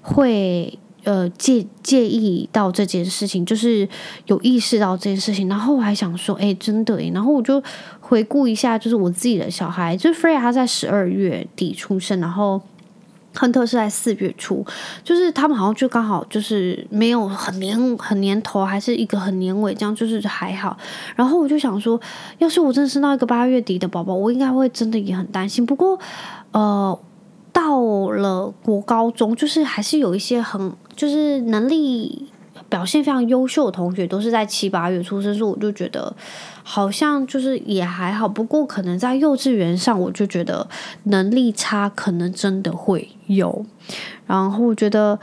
[0.00, 0.78] 会。
[1.04, 3.88] 呃，介介意到这件事情，就是
[4.26, 7.60] 有意识到这件事情，然后我还想说，哎，真的诶，然后我就
[8.00, 12.60] 回顾一下，就是我自己的小孩，就是 Freya 他在十二月底出生，然后
[13.34, 14.64] 亨特是在四月初，
[15.02, 20.76] 就是他们好像就刚好就是没有很年很年头，还是一个很年尾，这样就是还好。
[21.16, 22.00] 然后我就想说，
[22.38, 25.66] 要是我真的生到一个八月底的宝宝，我应该会真的也很担心。
[25.66, 25.98] 不过，
[26.52, 26.96] 呃。
[27.54, 27.78] 到
[28.12, 32.28] 了国高中，就是还是有一些很就是能力
[32.68, 36.14] 表现非常优秀的同学，都是在七八月出生，所以我就觉得
[36.62, 38.28] 好像就是也还好。
[38.28, 40.68] 不过可能在幼稚园上，我就觉得
[41.02, 43.66] 能力差可能真的会有。
[44.28, 45.18] 然后我觉得，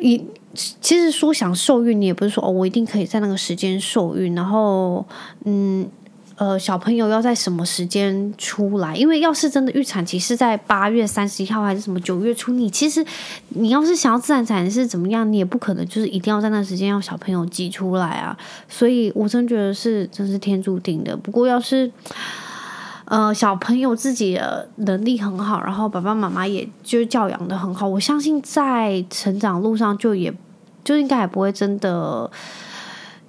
[0.00, 0.22] 一
[0.54, 4.34] 其实说想受孕，你也不是说哦，我一定可以在那个时间受孕。
[4.34, 5.06] 然后
[5.46, 5.88] 嗯。
[6.36, 8.96] 呃，小朋友要在什么时间出来？
[8.96, 13.04] 因为要是真的预产期是在八月三十一号还是什么九月初，你其实
[13.50, 18.36] 你要是想要自然产是怎么样，你也不可能就是一定要在那时间让小朋友挤出来啊。
[18.66, 21.16] 所以我真觉得是真是天注定的。
[21.16, 21.90] 不过要是
[23.04, 30.32] 呃小朋友自己的能力很好，然后爸爸妈妈也就教养得很好，我相信在成长路上就也
[30.82, 32.30] 就应该也不会真的。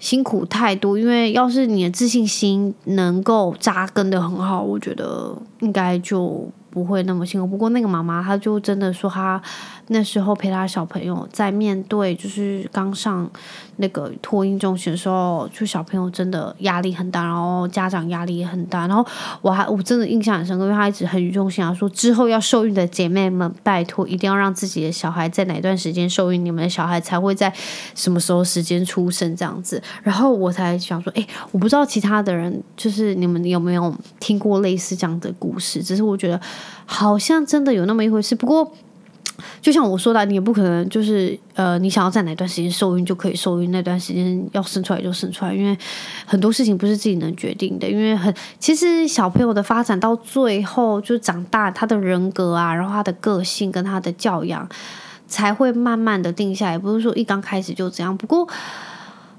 [0.04, 7.48] 辛苦太多，因为要是你的自信心能够扎根的很好，我觉得应该就不会那么辛苦。
[7.48, 9.42] 不过那个妈妈，她就真的说，她
[9.88, 13.30] 那时候陪他小朋友在面对，就是刚上
[13.78, 18.88] 那个托婴中学的时候，就小朋友真的压力很大，然后家长压力也很大。
[18.88, 19.06] 然后
[19.41, 27.54] 我还我真的印象很深刻，因为他一直很语重心长说，之后要受孕的姐妹们，拜托一定要让自己的小孩在哪段时间受孕，你们的小孩才会在
[27.93, 29.82] 什么时候时间出生这样子。
[30.02, 36.39] 然后我才想说，哎，我不知道其他的人就是你们有没有听过类似这样的故事，只是我觉得。
[36.86, 38.69] 好像真的有那么一回事，不过
[39.62, 45.77] 就像我说的，你也不可能就是呃，你想要在哪段时间受孕就可以受孕，那段时间要生出来就生出来，因为
[46.25, 47.89] 很多事情不是自己能决定的。
[47.89, 54.67] 因为很其实小朋友的发展到最后就长大，他的人格啊，然后他的个性跟他的教养
[55.27, 58.15] 才会慢慢的定下来，不是说一刚开始就这样。
[58.17, 58.47] 不过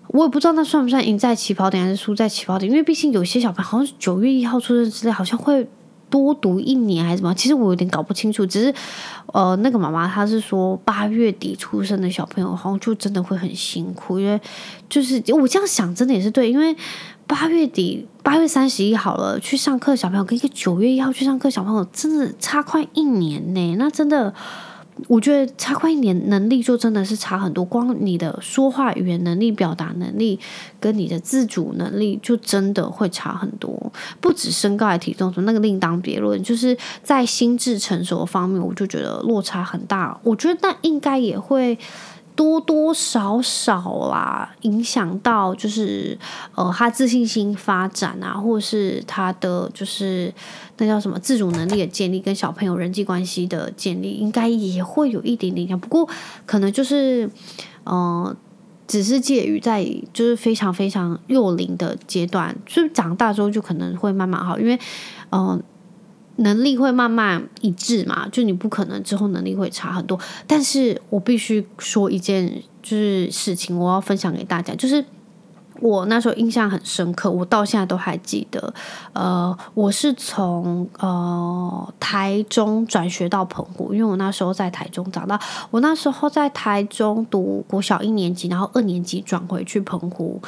[0.08, 5.68] 我也不知道那算不算赢在起跑点还是输在起跑点，因为毕竟有些小朋友好像九月一号出生之类，好像会。
[6.14, 7.34] 多读一年还是什么？
[7.34, 8.46] 其实我有点搞不清楚。
[8.46, 8.74] 只是，
[9.32, 14.40] 呃，那个妈妈她是说八月底出生的小朋友好像就真的会很辛苦，因为
[14.88, 16.48] 就是我这样想，真的也是对。
[16.48, 16.76] 因为
[17.26, 23.74] 八月底八月三十一好了去上课，小朋友跟一个九月一号去上课小朋友真的差快一年呢。
[23.76, 24.32] 那真的。
[25.08, 27.64] 我觉得差快一年，能力就真的是差很多。
[27.64, 30.38] 光你的说话语言能力、表达能力，
[30.78, 33.92] 跟你的自主能力，就真的会差很多。
[34.20, 36.40] 不止身高还、体重，那个另当别论。
[36.42, 40.18] 就是在心智成熟方面，我就觉得落差很大。
[40.22, 41.76] 我觉得那应该也会
[42.36, 46.18] 多多少少啦，影响到就是
[46.54, 50.32] 呃他自信心发展啊，或是他的就是
[50.78, 55.78] 那叫什么自主能力的建立，跟小朋友人际关系的建立，应该也会有一点点影响。
[55.78, 56.08] 不过
[56.44, 57.30] 可能就是
[57.84, 58.36] 呃，
[58.86, 64.78] 只是介于在就是非常非常幼龄的阶段，就是长大之后就可能会慢慢好，因为
[65.30, 65.62] 嗯。
[66.36, 70.18] 能力会慢慢一致嘛，就你不可能之后能力会差很多。
[70.46, 75.04] 但是我必须说一件就是事情，我要分享给大家，就是
[75.80, 78.74] 我那时候印象很深刻，我到现在都还记得。
[79.12, 85.38] 呃，我是从呃台中转学到澎湖，因为我那时候在台中长大，
[85.70, 90.40] 我那时候在台中读国小一年级，然后二年级转回去澎湖。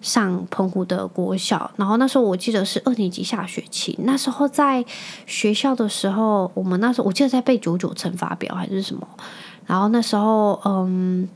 [0.00, 3.98] 上澎湖的国小，然后那时候我记得是二年级下学期。
[4.04, 4.84] 那时候在
[5.26, 9.06] 学校的时候，我们那时候我记得在背九九乘法表还是什么。
[9.66, 11.28] 然后那时候，嗯，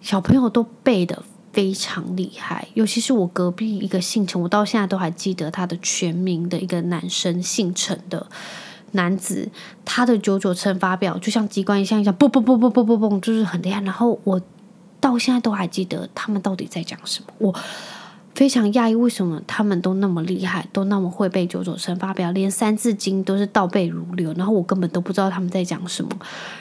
[0.00, 1.22] 小朋友都背得
[1.52, 8.26] 非常厉害，尤其是我隔壁一个姓陈，我到现在都还记得他的全名的一个男生，姓陈的
[8.92, 9.50] 男子，
[9.84, 13.80] 他的九九乘法表就像机关枪一样，嘣嘣嘣嘣嘣嘣嘣，就是很厉害。
[13.82, 14.40] 然后我
[15.00, 17.54] 到现在都还记得他们到底在讲什么，我。
[18.34, 26.10] 非常讶异，为什么他们都那么厉害，都那么会背九九乘法表，连三字经都是倒背如流，然后我根本都不知道他们在讲什么。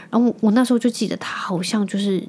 [0.10, 2.24] 然后我那时候就记得他好像就是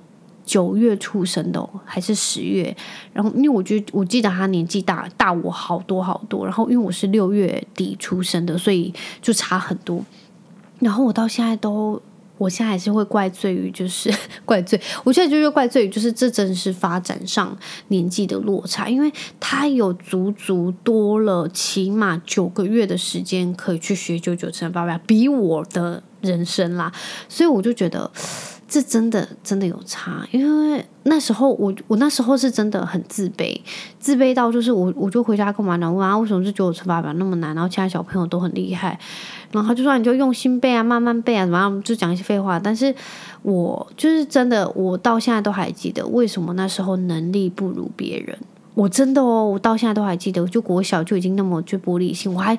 [0.47, 2.75] 九月出生的，还是十月。
[3.13, 10.03] 然后因为我觉得我记得他年纪大大我好多好多，然后因为我是六月底出生的，所以就差很多。
[10.81, 12.01] 然后我到现在都。
[12.37, 14.13] 我现在还是会怪罪于，就是
[14.45, 14.81] 怪罪。
[15.05, 17.57] 我现在就是怪罪于，就是这真是发展上
[17.89, 26.93] 年纪的落差，因为他有足足多了起码九个月的时间可以去学九九乘法表，比我的人生啦，
[27.29, 28.11] 所以我就觉得。
[28.75, 33.57] 这真的真的有差，因为那时候我我那时候是真的很自卑，
[34.01, 38.99] 自卑到就是我我就回家跟我妈讲，问啊为什么就觉得我乘法表那么难，然后其他小朋友都很厉害，
[39.53, 42.59] 然后就说你就用心背啊，慢慢背啊，怎么样，就讲一些废话。
[42.59, 42.93] 但是
[43.43, 48.37] 我就是真的，我到现在都还记得为什么那时候能力不如别人，
[48.75, 52.59] 我真的哦，我到现在都还记得，就国小就已经那么就玻璃心，我还。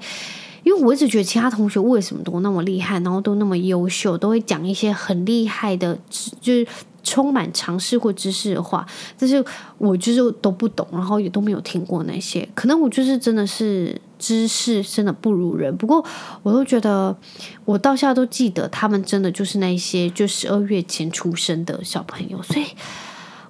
[0.65, 5.95] 因为我一直觉得其他同学为什么都那么厉害，然后都那么优秀，都会讲一些很厉害的，
[6.41, 6.67] 就是
[7.03, 8.83] 充满常识或知识的话，
[9.15, 9.45] 但是
[9.77, 12.49] 我就是都不懂，然后也都没有听过那些。
[12.55, 16.03] 可能我就是真的是知识真的不如人，不过
[16.41, 17.15] 我都觉得
[17.63, 22.65] 我到现在都记得，他们真的就是那些就十二月前出生的小朋友，所以。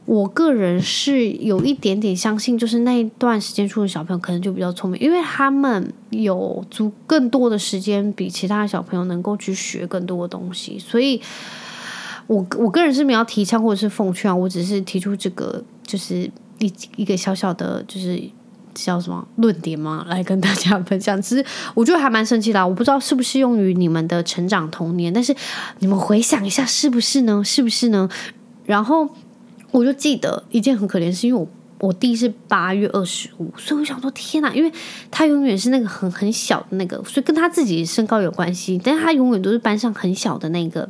[0.06, 11.20] 我个人是有一点点相信，就是那一段时间出的小朋友可能就比较聪明，因为他们有足更多的时间比其他小朋友能够去学更多的东西，所以
[12.28, 18.22] 我我个人是没有提倡或者是奉劝，我只是提出这个就是一一个小小的，就是
[18.76, 21.20] 叫什么论点嘛，来跟大家分享。
[21.20, 25.36] 其实我觉得还蛮神奇的啊，我不知道适不适用于你们的成长童年，但是
[25.80, 27.41] 你们回想一下，是不是呢？
[27.44, 28.08] 是不是呢？
[28.68, 29.10] 然后。
[29.75, 31.47] 我就记得一件很可怜的事，因为我
[31.79, 34.71] 我弟是八月二十五，所以我想说天哪，因为
[35.11, 40.88] 他永远是那个很很小的那个，所以跟他自己身高有关系，但是他永远都是班上很小的那个，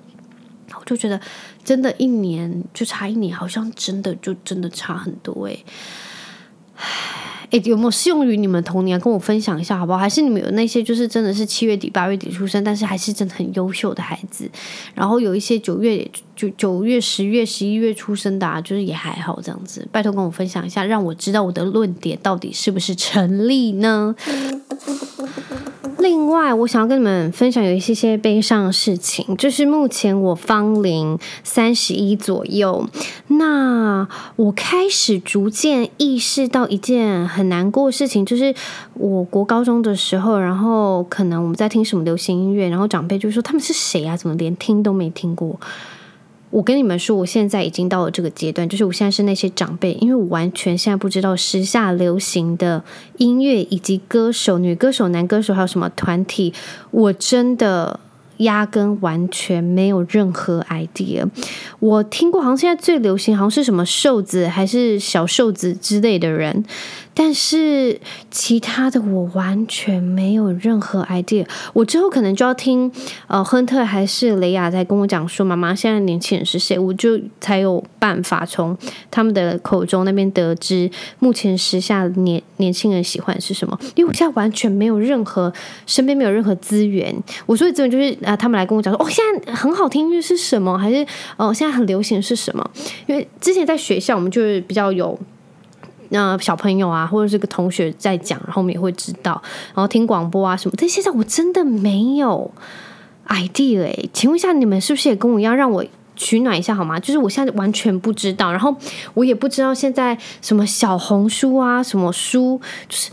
[0.79, 1.19] 我就觉得
[1.63, 5.65] 真的，一年就差一年，好像真的就真的差很多诶。
[6.75, 6.85] 唉。
[7.63, 8.99] 有没有适用于你们童年？
[8.99, 9.97] 跟我分享一下好不好？
[9.97, 14.49] 还是你们有那些就是真的是七月底八月底出生，但是还是真的很优秀的孩子？
[14.93, 19.87] 然后有一些九月就九月十月十一月出生的啊，就是也还好这样子。
[19.91, 24.15] 拜托跟我分享一下，让我知道我的论点到底是不是成立呢？
[25.99, 32.87] 另外，我想要跟你们分享有一些些悲伤的事情，就是目前我芳龄三十一左右，
[33.27, 38.53] 那我开始逐渐意识到一件很难过的事情，就是
[38.93, 44.15] 我国高中的时候，然后可能我们在听什么流行音乐，然后长辈就说他们是谁啊？
[44.15, 45.59] 怎么连听都没听过？
[46.51, 52.83] 我跟你们说，我现在已经到了这个阶段，就是我现在是那些长辈，因为我完全现在不知道时下流行的
[53.17, 56.53] 音乐以及歌手、女歌手、男歌手还有什么团体，
[56.91, 57.99] 我真的
[58.37, 61.25] 压根完全没有任何 idea。
[61.79, 66.63] 我听过，好像现在最流行好像是什么瘦子还是小瘦子之类的人，
[67.13, 67.99] 但是
[68.31, 71.45] 其他的我完全没有任何 idea。
[71.73, 72.91] 我之后可能就要听
[73.27, 78.75] 呃亨特还是雷亚在跟我讲说，妈妈现在年轻人是谁，我就才有办法从
[79.11, 83.77] 他们的口中那边得知目前时下年年轻人喜欢是什么。
[83.95, 85.51] 因为我现在完全没有任何
[85.85, 91.05] 身边没有任何资源，我所以资源就是啊、他们来跟我讲说，哦，现在很好听是什么，还是
[91.37, 92.71] 哦、现在很流行是什么？
[93.07, 95.17] 因为之前在学校我们就是比较有。
[96.09, 99.41] 那、小朋友啊，或者是个同学在讲，然后我们也会知道，
[99.73, 100.75] 然后听广播啊什么。
[100.77, 102.49] 但现在我真的没有
[103.27, 105.83] idea 哎，请问一下，你们是不是也跟我一样，让我
[106.15, 106.99] 取暖一下好吗？
[106.99, 108.73] 就是我现在完全不知道，然后
[109.15, 113.09] 我也不知道现在什么小红书啊，什么书，就是。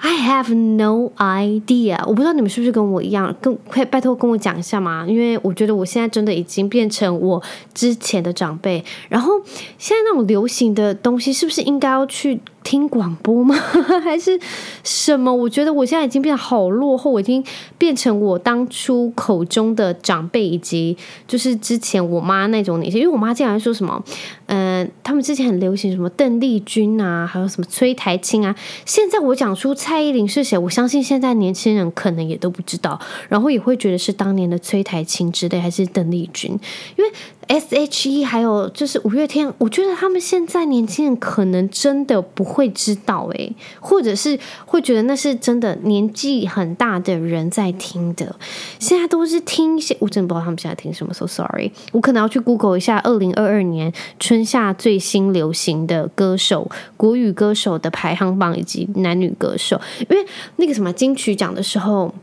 [0.00, 5.04] I have no idea，我不知道你们是不是跟我一样，跟快拜托跟我讲一下嘛？
[5.08, 7.42] 因为我觉得我现在真的已经变成我
[7.74, 9.32] 之前的长辈，然后
[9.76, 12.40] 现在那种流行的东西，是不是应该要去？
[12.68, 13.54] 听广播吗？
[14.04, 14.38] 还是
[14.84, 15.34] 什么？
[15.34, 17.42] 我觉得我现在已经变得好落后，我已经
[17.78, 20.94] 变成我当初口中的长辈，以及
[21.26, 22.98] 就是之前我妈那种那些。
[22.98, 24.04] 因为我妈经常说什么，
[24.48, 28.54] 嗯、他们之前很流行什么邓丽君啊，还有什么崔台青啊。
[28.84, 33.00] 现在我讲出蔡依林是谁，我相信现在年轻人可能也都不知道，
[33.30, 36.50] 然后也会觉得是当年的崔台青之类，还是邓丽君，
[36.98, 37.10] 因为。
[37.48, 48.36] S.H.E 还有就是五月天，我觉得他们现在年轻人可能真的不会知道诶，或者是会觉得那是真的年纪很大的人在听的。
[48.78, 51.72] 现在都是听一些，我真的不知道他们现在听什么，so sorry。
[51.92, 59.80] 我可能要去 Google 一下二零二二年春夏最新流行的歌手、国语歌手的排行榜以及男女歌手，
[60.10, 62.14] 因为那个什么金曲奖的时候，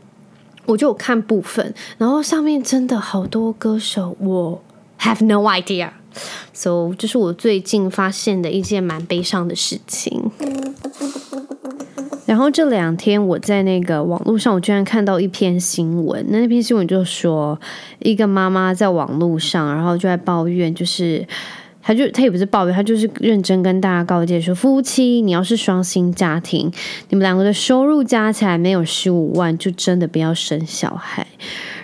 [0.66, 4.62] 我就有看部分，然后上面真的好多歌手我。
[5.00, 5.90] Have no idea.
[6.52, 10.30] So 这是我最近发现的一件蛮悲伤的事情。
[12.24, 16.26] 然后这两天我在那个网络上，我居然看到一篇新闻。
[16.28, 17.60] 那那篇新闻就说，
[18.00, 21.24] 一个妈妈在网络上，然后就在抱怨，就是
[21.86, 26.68] 他就他也不是抱怨，他就是认真跟大家告诫说，夫妻你要是双薪家庭，
[27.10, 31.24] 你们两个的收入加起来没有十五万，就真的不要生小孩。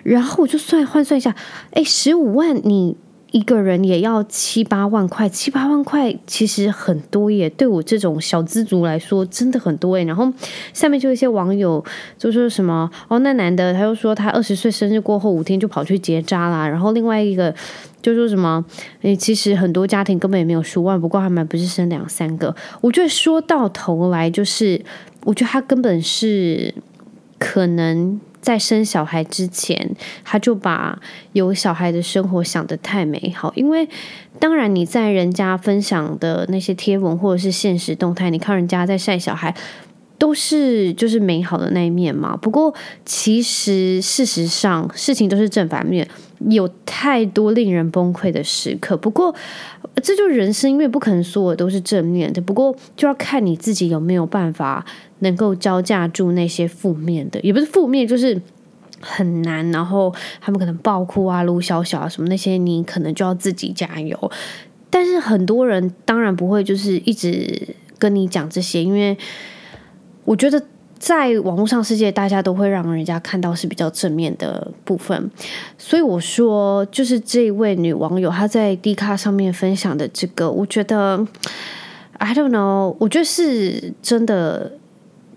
[0.02, 1.36] 然后我就算换算一下，
[1.70, 2.96] 哎，十五万你。
[3.32, 10.04] 一个人也要七八万块，七八万块其实很多耶，对我这种小资族来说真的很多耶。
[10.04, 10.30] 然后
[10.74, 11.82] 下面就一些网友
[12.18, 16.68] 就说什么哦，那男的他又说他二十岁生日过后五天就跑去结扎啦。
[16.68, 17.54] 然后另外一个
[18.02, 18.62] 就说什么，
[19.00, 22.54] 诶，其实很多家庭根本也没有十万，不过他们不是生两三个。
[22.82, 24.84] 我觉得说到头来就是，
[25.24, 26.74] 我觉得他根本是
[27.38, 28.20] 可能。
[28.42, 31.00] 在生小孩之前，他就把
[31.32, 33.52] 有小孩的生活想得太美好。
[33.54, 33.88] 因为
[34.38, 39.54] 当然你在人家分享的那些贴文或者是现实动态，你看人家在晒小孩，
[40.18, 42.36] 都是就是美好的那一面嘛。
[42.36, 46.08] 不过其实事实上事情都是正反面，
[46.48, 48.96] 有太多令人崩溃的时刻。
[48.96, 49.34] 不过
[50.02, 52.40] 这就人生，因为不可能所有都是正面的。
[52.40, 54.84] 不过就要看你自己有没有办法。
[55.22, 58.42] 能够招架住那些负面的，也不是负面，就是
[59.00, 59.70] 很难。
[59.70, 64.32] 然后他们可能爆哭啊、撸小小啊什么那些，你可能就要自己加油。
[64.90, 67.68] 但是很多人当然不会，就是一直
[68.00, 69.16] 跟你讲这些，因为
[70.24, 70.62] 我觉得
[70.98, 75.30] 在网络上世界，大家都会让人家看到是比较正面的部分。
[75.76, 81.26] 所以我说，就是这位女网友她在 D 卡上面分享的这个，我觉得
[82.18, 84.72] I don't know，我觉得是真的。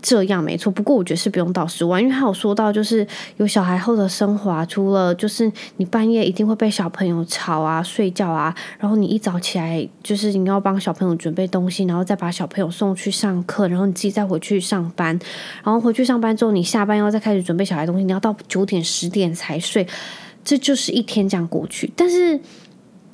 [0.08, 3.06] 这样没错，不过我觉得是不用到十万，因为他有说到，就是
[3.38, 15.20] 有小孩后的生活，除了就是你半夜一定会被小朋友吵啊、睡觉啊，然后你一早起来就是你要帮小朋友准备东西，然后再把小朋友送去上课，然后你自己再回去上班，
[15.64, 19.88] 然后回去上班之后，你下班要再开始准备小孩东西，你要到九点十点才睡，
[20.44, 22.40] 这就是一天这样过去，但是。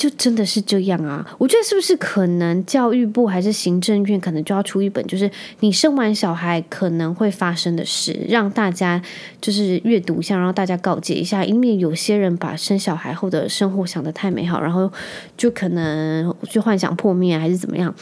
[0.01, 1.23] 就真的是这样啊？
[1.37, 8.99] 我觉得是不是可能教育部还是行政院可能就要出一本，就是你生完小孩可能会发生的事，让大家
[9.39, 14.91] 就是阅读一下，然后大家告诫一下，因为有些人把生小孩后的生活想得太美好，然后
[15.37, 17.93] 就可能就幻想破灭还是怎么样。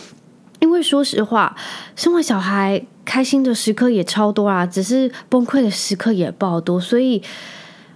[0.62, 1.54] 因为说实话，
[1.98, 7.22] 生完小孩开心的时刻也超多啊，只是崩溃的时刻也爆多，所以。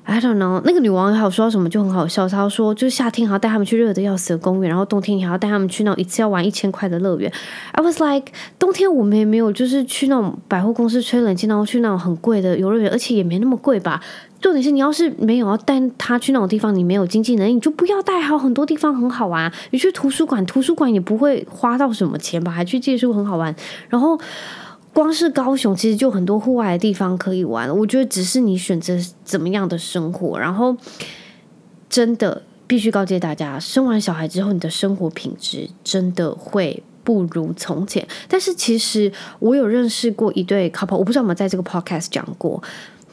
[0.06, 2.28] I don't know，那个女网友还有说到什么就很好笑。
[2.28, 7.32] 她说，就是夏天还要带他们去热得要死的公园，然后冬天还要带他们去那种一次要玩一千块的乐园。
[7.72, 8.26] I was like，
[8.60, 14.02] 冬天我们也没有就是去那种百货公司吹冷气，然后去那种很贵的游乐园，而且也没那么贵吧。
[14.42, 18.20] 重点是你要是没有要带他去那种地方，你没有经济能力，你就不要带。
[18.20, 22.52] 还有很多地方很好玩，你去图书馆，图书馆也不会花到什么钱吧？
[22.52, 23.56] 还去借书很好玩。
[23.88, 24.20] 然后。
[24.94, 27.76] 光是高雄，其实就很多户外的地方可以玩。
[27.78, 30.78] 我觉得只是你选择怎么样的生活，然后
[31.90, 38.08] 真的必须告诫大家，生完小孩之后，你的生活品质真的会不如从前。
[38.28, 42.62] 但是其实我有认识过一对 couple，我不知道有没有在这个 podcast 讲过。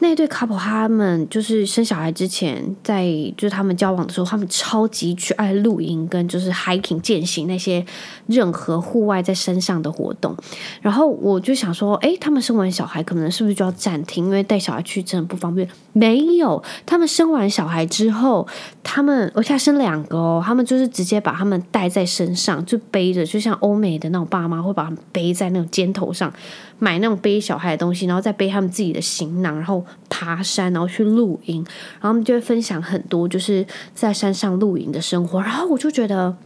[0.01, 3.05] 那对 couple 他们就是生小孩之前，在
[3.37, 7.85] 就是他们交往的时候，他们超级去爱露营跟就是 hiking 健行那些
[8.27, 10.35] 任何户外在山上的活动。
[10.81, 14.25] 然后我就想说，诶，他们生完小孩可能是不是就要暂停？
[14.25, 15.69] 因为带小孩去真的不方便。
[15.93, 18.49] 没有，他们生完小孩之后，
[18.83, 26.33] 他们而且生两个哦，他们就是直接把他们带在身上，就背着，就像欧美的那种爸妈会把他们背在那种肩头上。
[26.81, 31.59] 买那种背小孩的东西，然后再背他们自己的行囊，然后爬山，然后去露营，
[32.01, 33.65] 然后他们就会分享很多就是
[33.95, 35.41] 在山上露营的生活。
[35.41, 36.37] 然后我就觉得，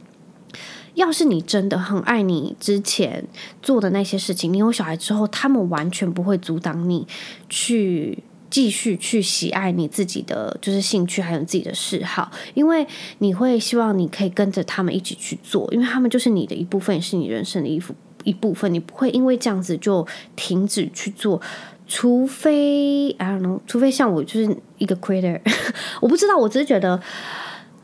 [0.94, 3.24] 要是你真的很爱你之前
[3.62, 7.06] 做的那些事情，你有小孩之后，他们完全不会阻挡你
[7.48, 12.86] 去继续去喜爱你自己的就是兴趣，还有自己的嗜好，因为
[13.18, 17.94] 你会希望你可以跟着他们一起去做，因为他们就是你的一部分，也是你人生的一部
[18.24, 21.40] 一部分，你不会因为这样子就停止去做，
[21.86, 25.40] 除非 I don't know，除非像我就是一个 quitter，
[26.00, 27.00] 我不知道，我只是觉得，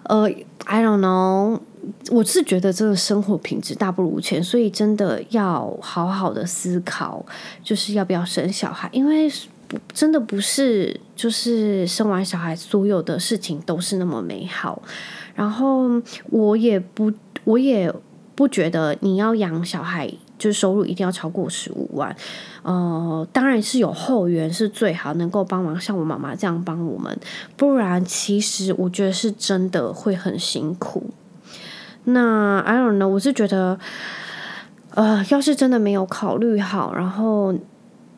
[0.04, 0.28] 呃
[0.64, 1.60] ，I don't know，
[2.10, 7.24] 我是觉得这个生活品质大不如前，所以真的要好好的思考，
[7.62, 9.30] 就是要不要生小孩，因为
[9.92, 14.82] 真的不是就是生完小孩所有的事情都是那么美好，
[15.34, 15.88] 然后
[16.30, 17.12] 我也不，
[17.44, 17.92] 我也
[18.34, 20.10] 不觉得你要养小孩。
[20.40, 22.16] 就是收入一定要超过十五万，
[22.62, 27.16] 呃，当然是有后援是最好，能够帮忙像我妈妈这样帮我们，
[27.58, 31.10] 不然其实我觉得是真的会很辛苦。
[32.04, 33.78] 那 I don't know，我是觉得，
[34.94, 37.54] 呃，要是真的没有考虑好，然后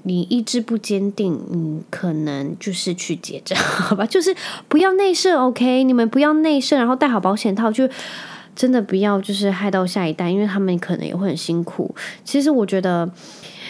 [0.04, 4.06] 你意志不坚定，你可能就是去结账，好吧？
[4.08, 4.34] 就是
[4.68, 5.82] 不要内射，OK？
[5.82, 7.88] 你们不要内射，然后戴好保险套就。
[8.54, 11.94] 真的不要就是害到下一代，因为他们可能也会很辛苦。
[12.24, 13.10] 其实我觉得。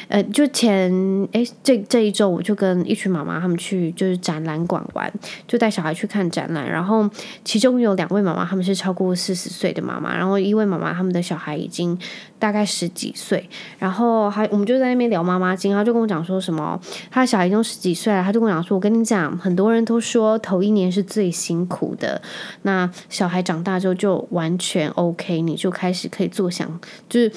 [0.08, 0.90] 呃，就前
[1.32, 5.12] 诶，这这一周我就跟一群妈妈他们去就是展览馆玩，
[5.46, 6.68] 就带小孩去看展览。
[6.68, 7.08] 然后
[7.44, 11.98] 其中有两位妈妈，他们是超过四十岁的妈妈，然后一位妈妈他们的小孩已经
[12.38, 13.48] 大概十几岁。
[13.78, 16.80] 然后还我们就在那边聊妈妈经，他就跟我讲说什么，
[17.10, 22.20] 他的小孩已经十几岁了，他就跟我讲说，我跟你讲，很多人都说头一年是最辛苦的，
[22.62, 27.32] 那小孩长大之后就完全 OK，你就开始可以坐享，就是。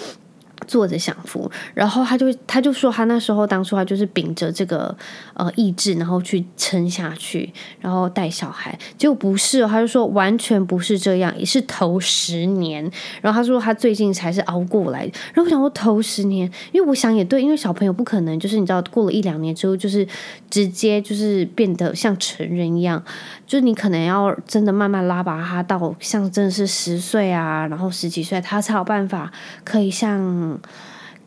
[0.68, 4.96] 坐着享福，然后他就他就说他那时候当初他就是秉着这个
[5.34, 12.90] 呃意志，然后去撑下去，然后带小孩，结果不是，他就说完全不是这样，也是头十年。
[13.22, 15.02] 然后他说他最近才是熬过来，
[15.34, 20.08] 然后我想说头十年，因为我想也对，因为小朋友不可能就是你知道过了一两年之后就是
[20.50, 23.04] 直接就是变得像成人一样，
[23.46, 29.32] 就是你可能要真的慢慢拉拔他到像真的是十岁啊，然后十几岁他才有办法
[29.64, 30.55] 可以像。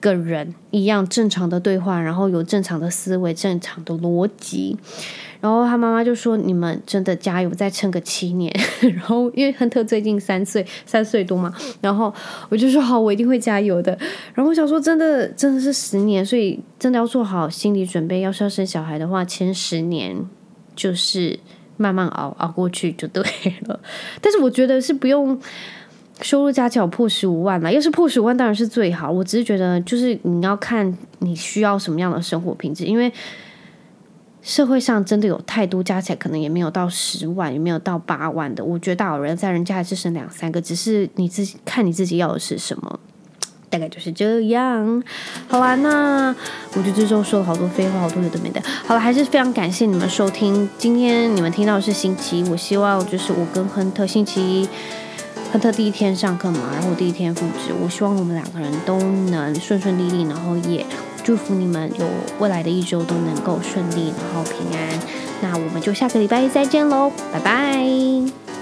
[0.00, 4.76] 个人一样正常的对话，然后有正常的思维、正常的逻辑。
[5.40, 8.52] 然后他妈妈就说：“你们真的加油，再撑个七年。
[8.94, 12.12] ”然后因为亨特最近三岁，三岁多嘛，然后
[12.48, 13.96] 我就说：“好，我一定会加油的。”
[14.34, 18.20] 然后我想说：“真的，真的是十年，所以真的要做好心理准备。
[18.20, 20.28] 要是要生小孩的话，前十年
[20.74, 21.38] 就是
[21.76, 23.22] 慢慢熬熬过去就对
[23.66, 23.78] 了。
[24.20, 25.40] 但是我觉得是不用。”
[26.20, 29.10] 收入加起来有破十五万了，要是破十五万当然是最好。
[29.10, 33.12] 我只是觉得，就是你要看你需要什么样的生活品质，因为
[34.42, 38.64] 社会上真的有太多加起来可能也没有到十万，也没有到八万的。
[38.64, 42.98] 我觉得大有人在，人家还是生两三个，只是你自己看你自己要的是什么，
[43.70, 45.02] 大概就是这样。
[45.46, 46.34] 好啦，那
[46.74, 48.60] 我觉得这周说了好多废话，好多有的没的。
[48.86, 50.68] 好了，还是非常感谢你们收听。
[50.78, 54.68] 今天你们听到是星期一，我希望就是我跟亨特星期一。
[55.50, 58.98] 亨特第一天上课嘛，然后我第一天复职，我希望我们两个人都
[59.30, 60.84] 能顺顺利利，然后也
[61.24, 62.06] 祝福你们有
[62.38, 65.00] 未来的一周都能够顺利，然后平安。
[65.40, 68.57] 那我们就下个礼拜一再见喽，拜拜。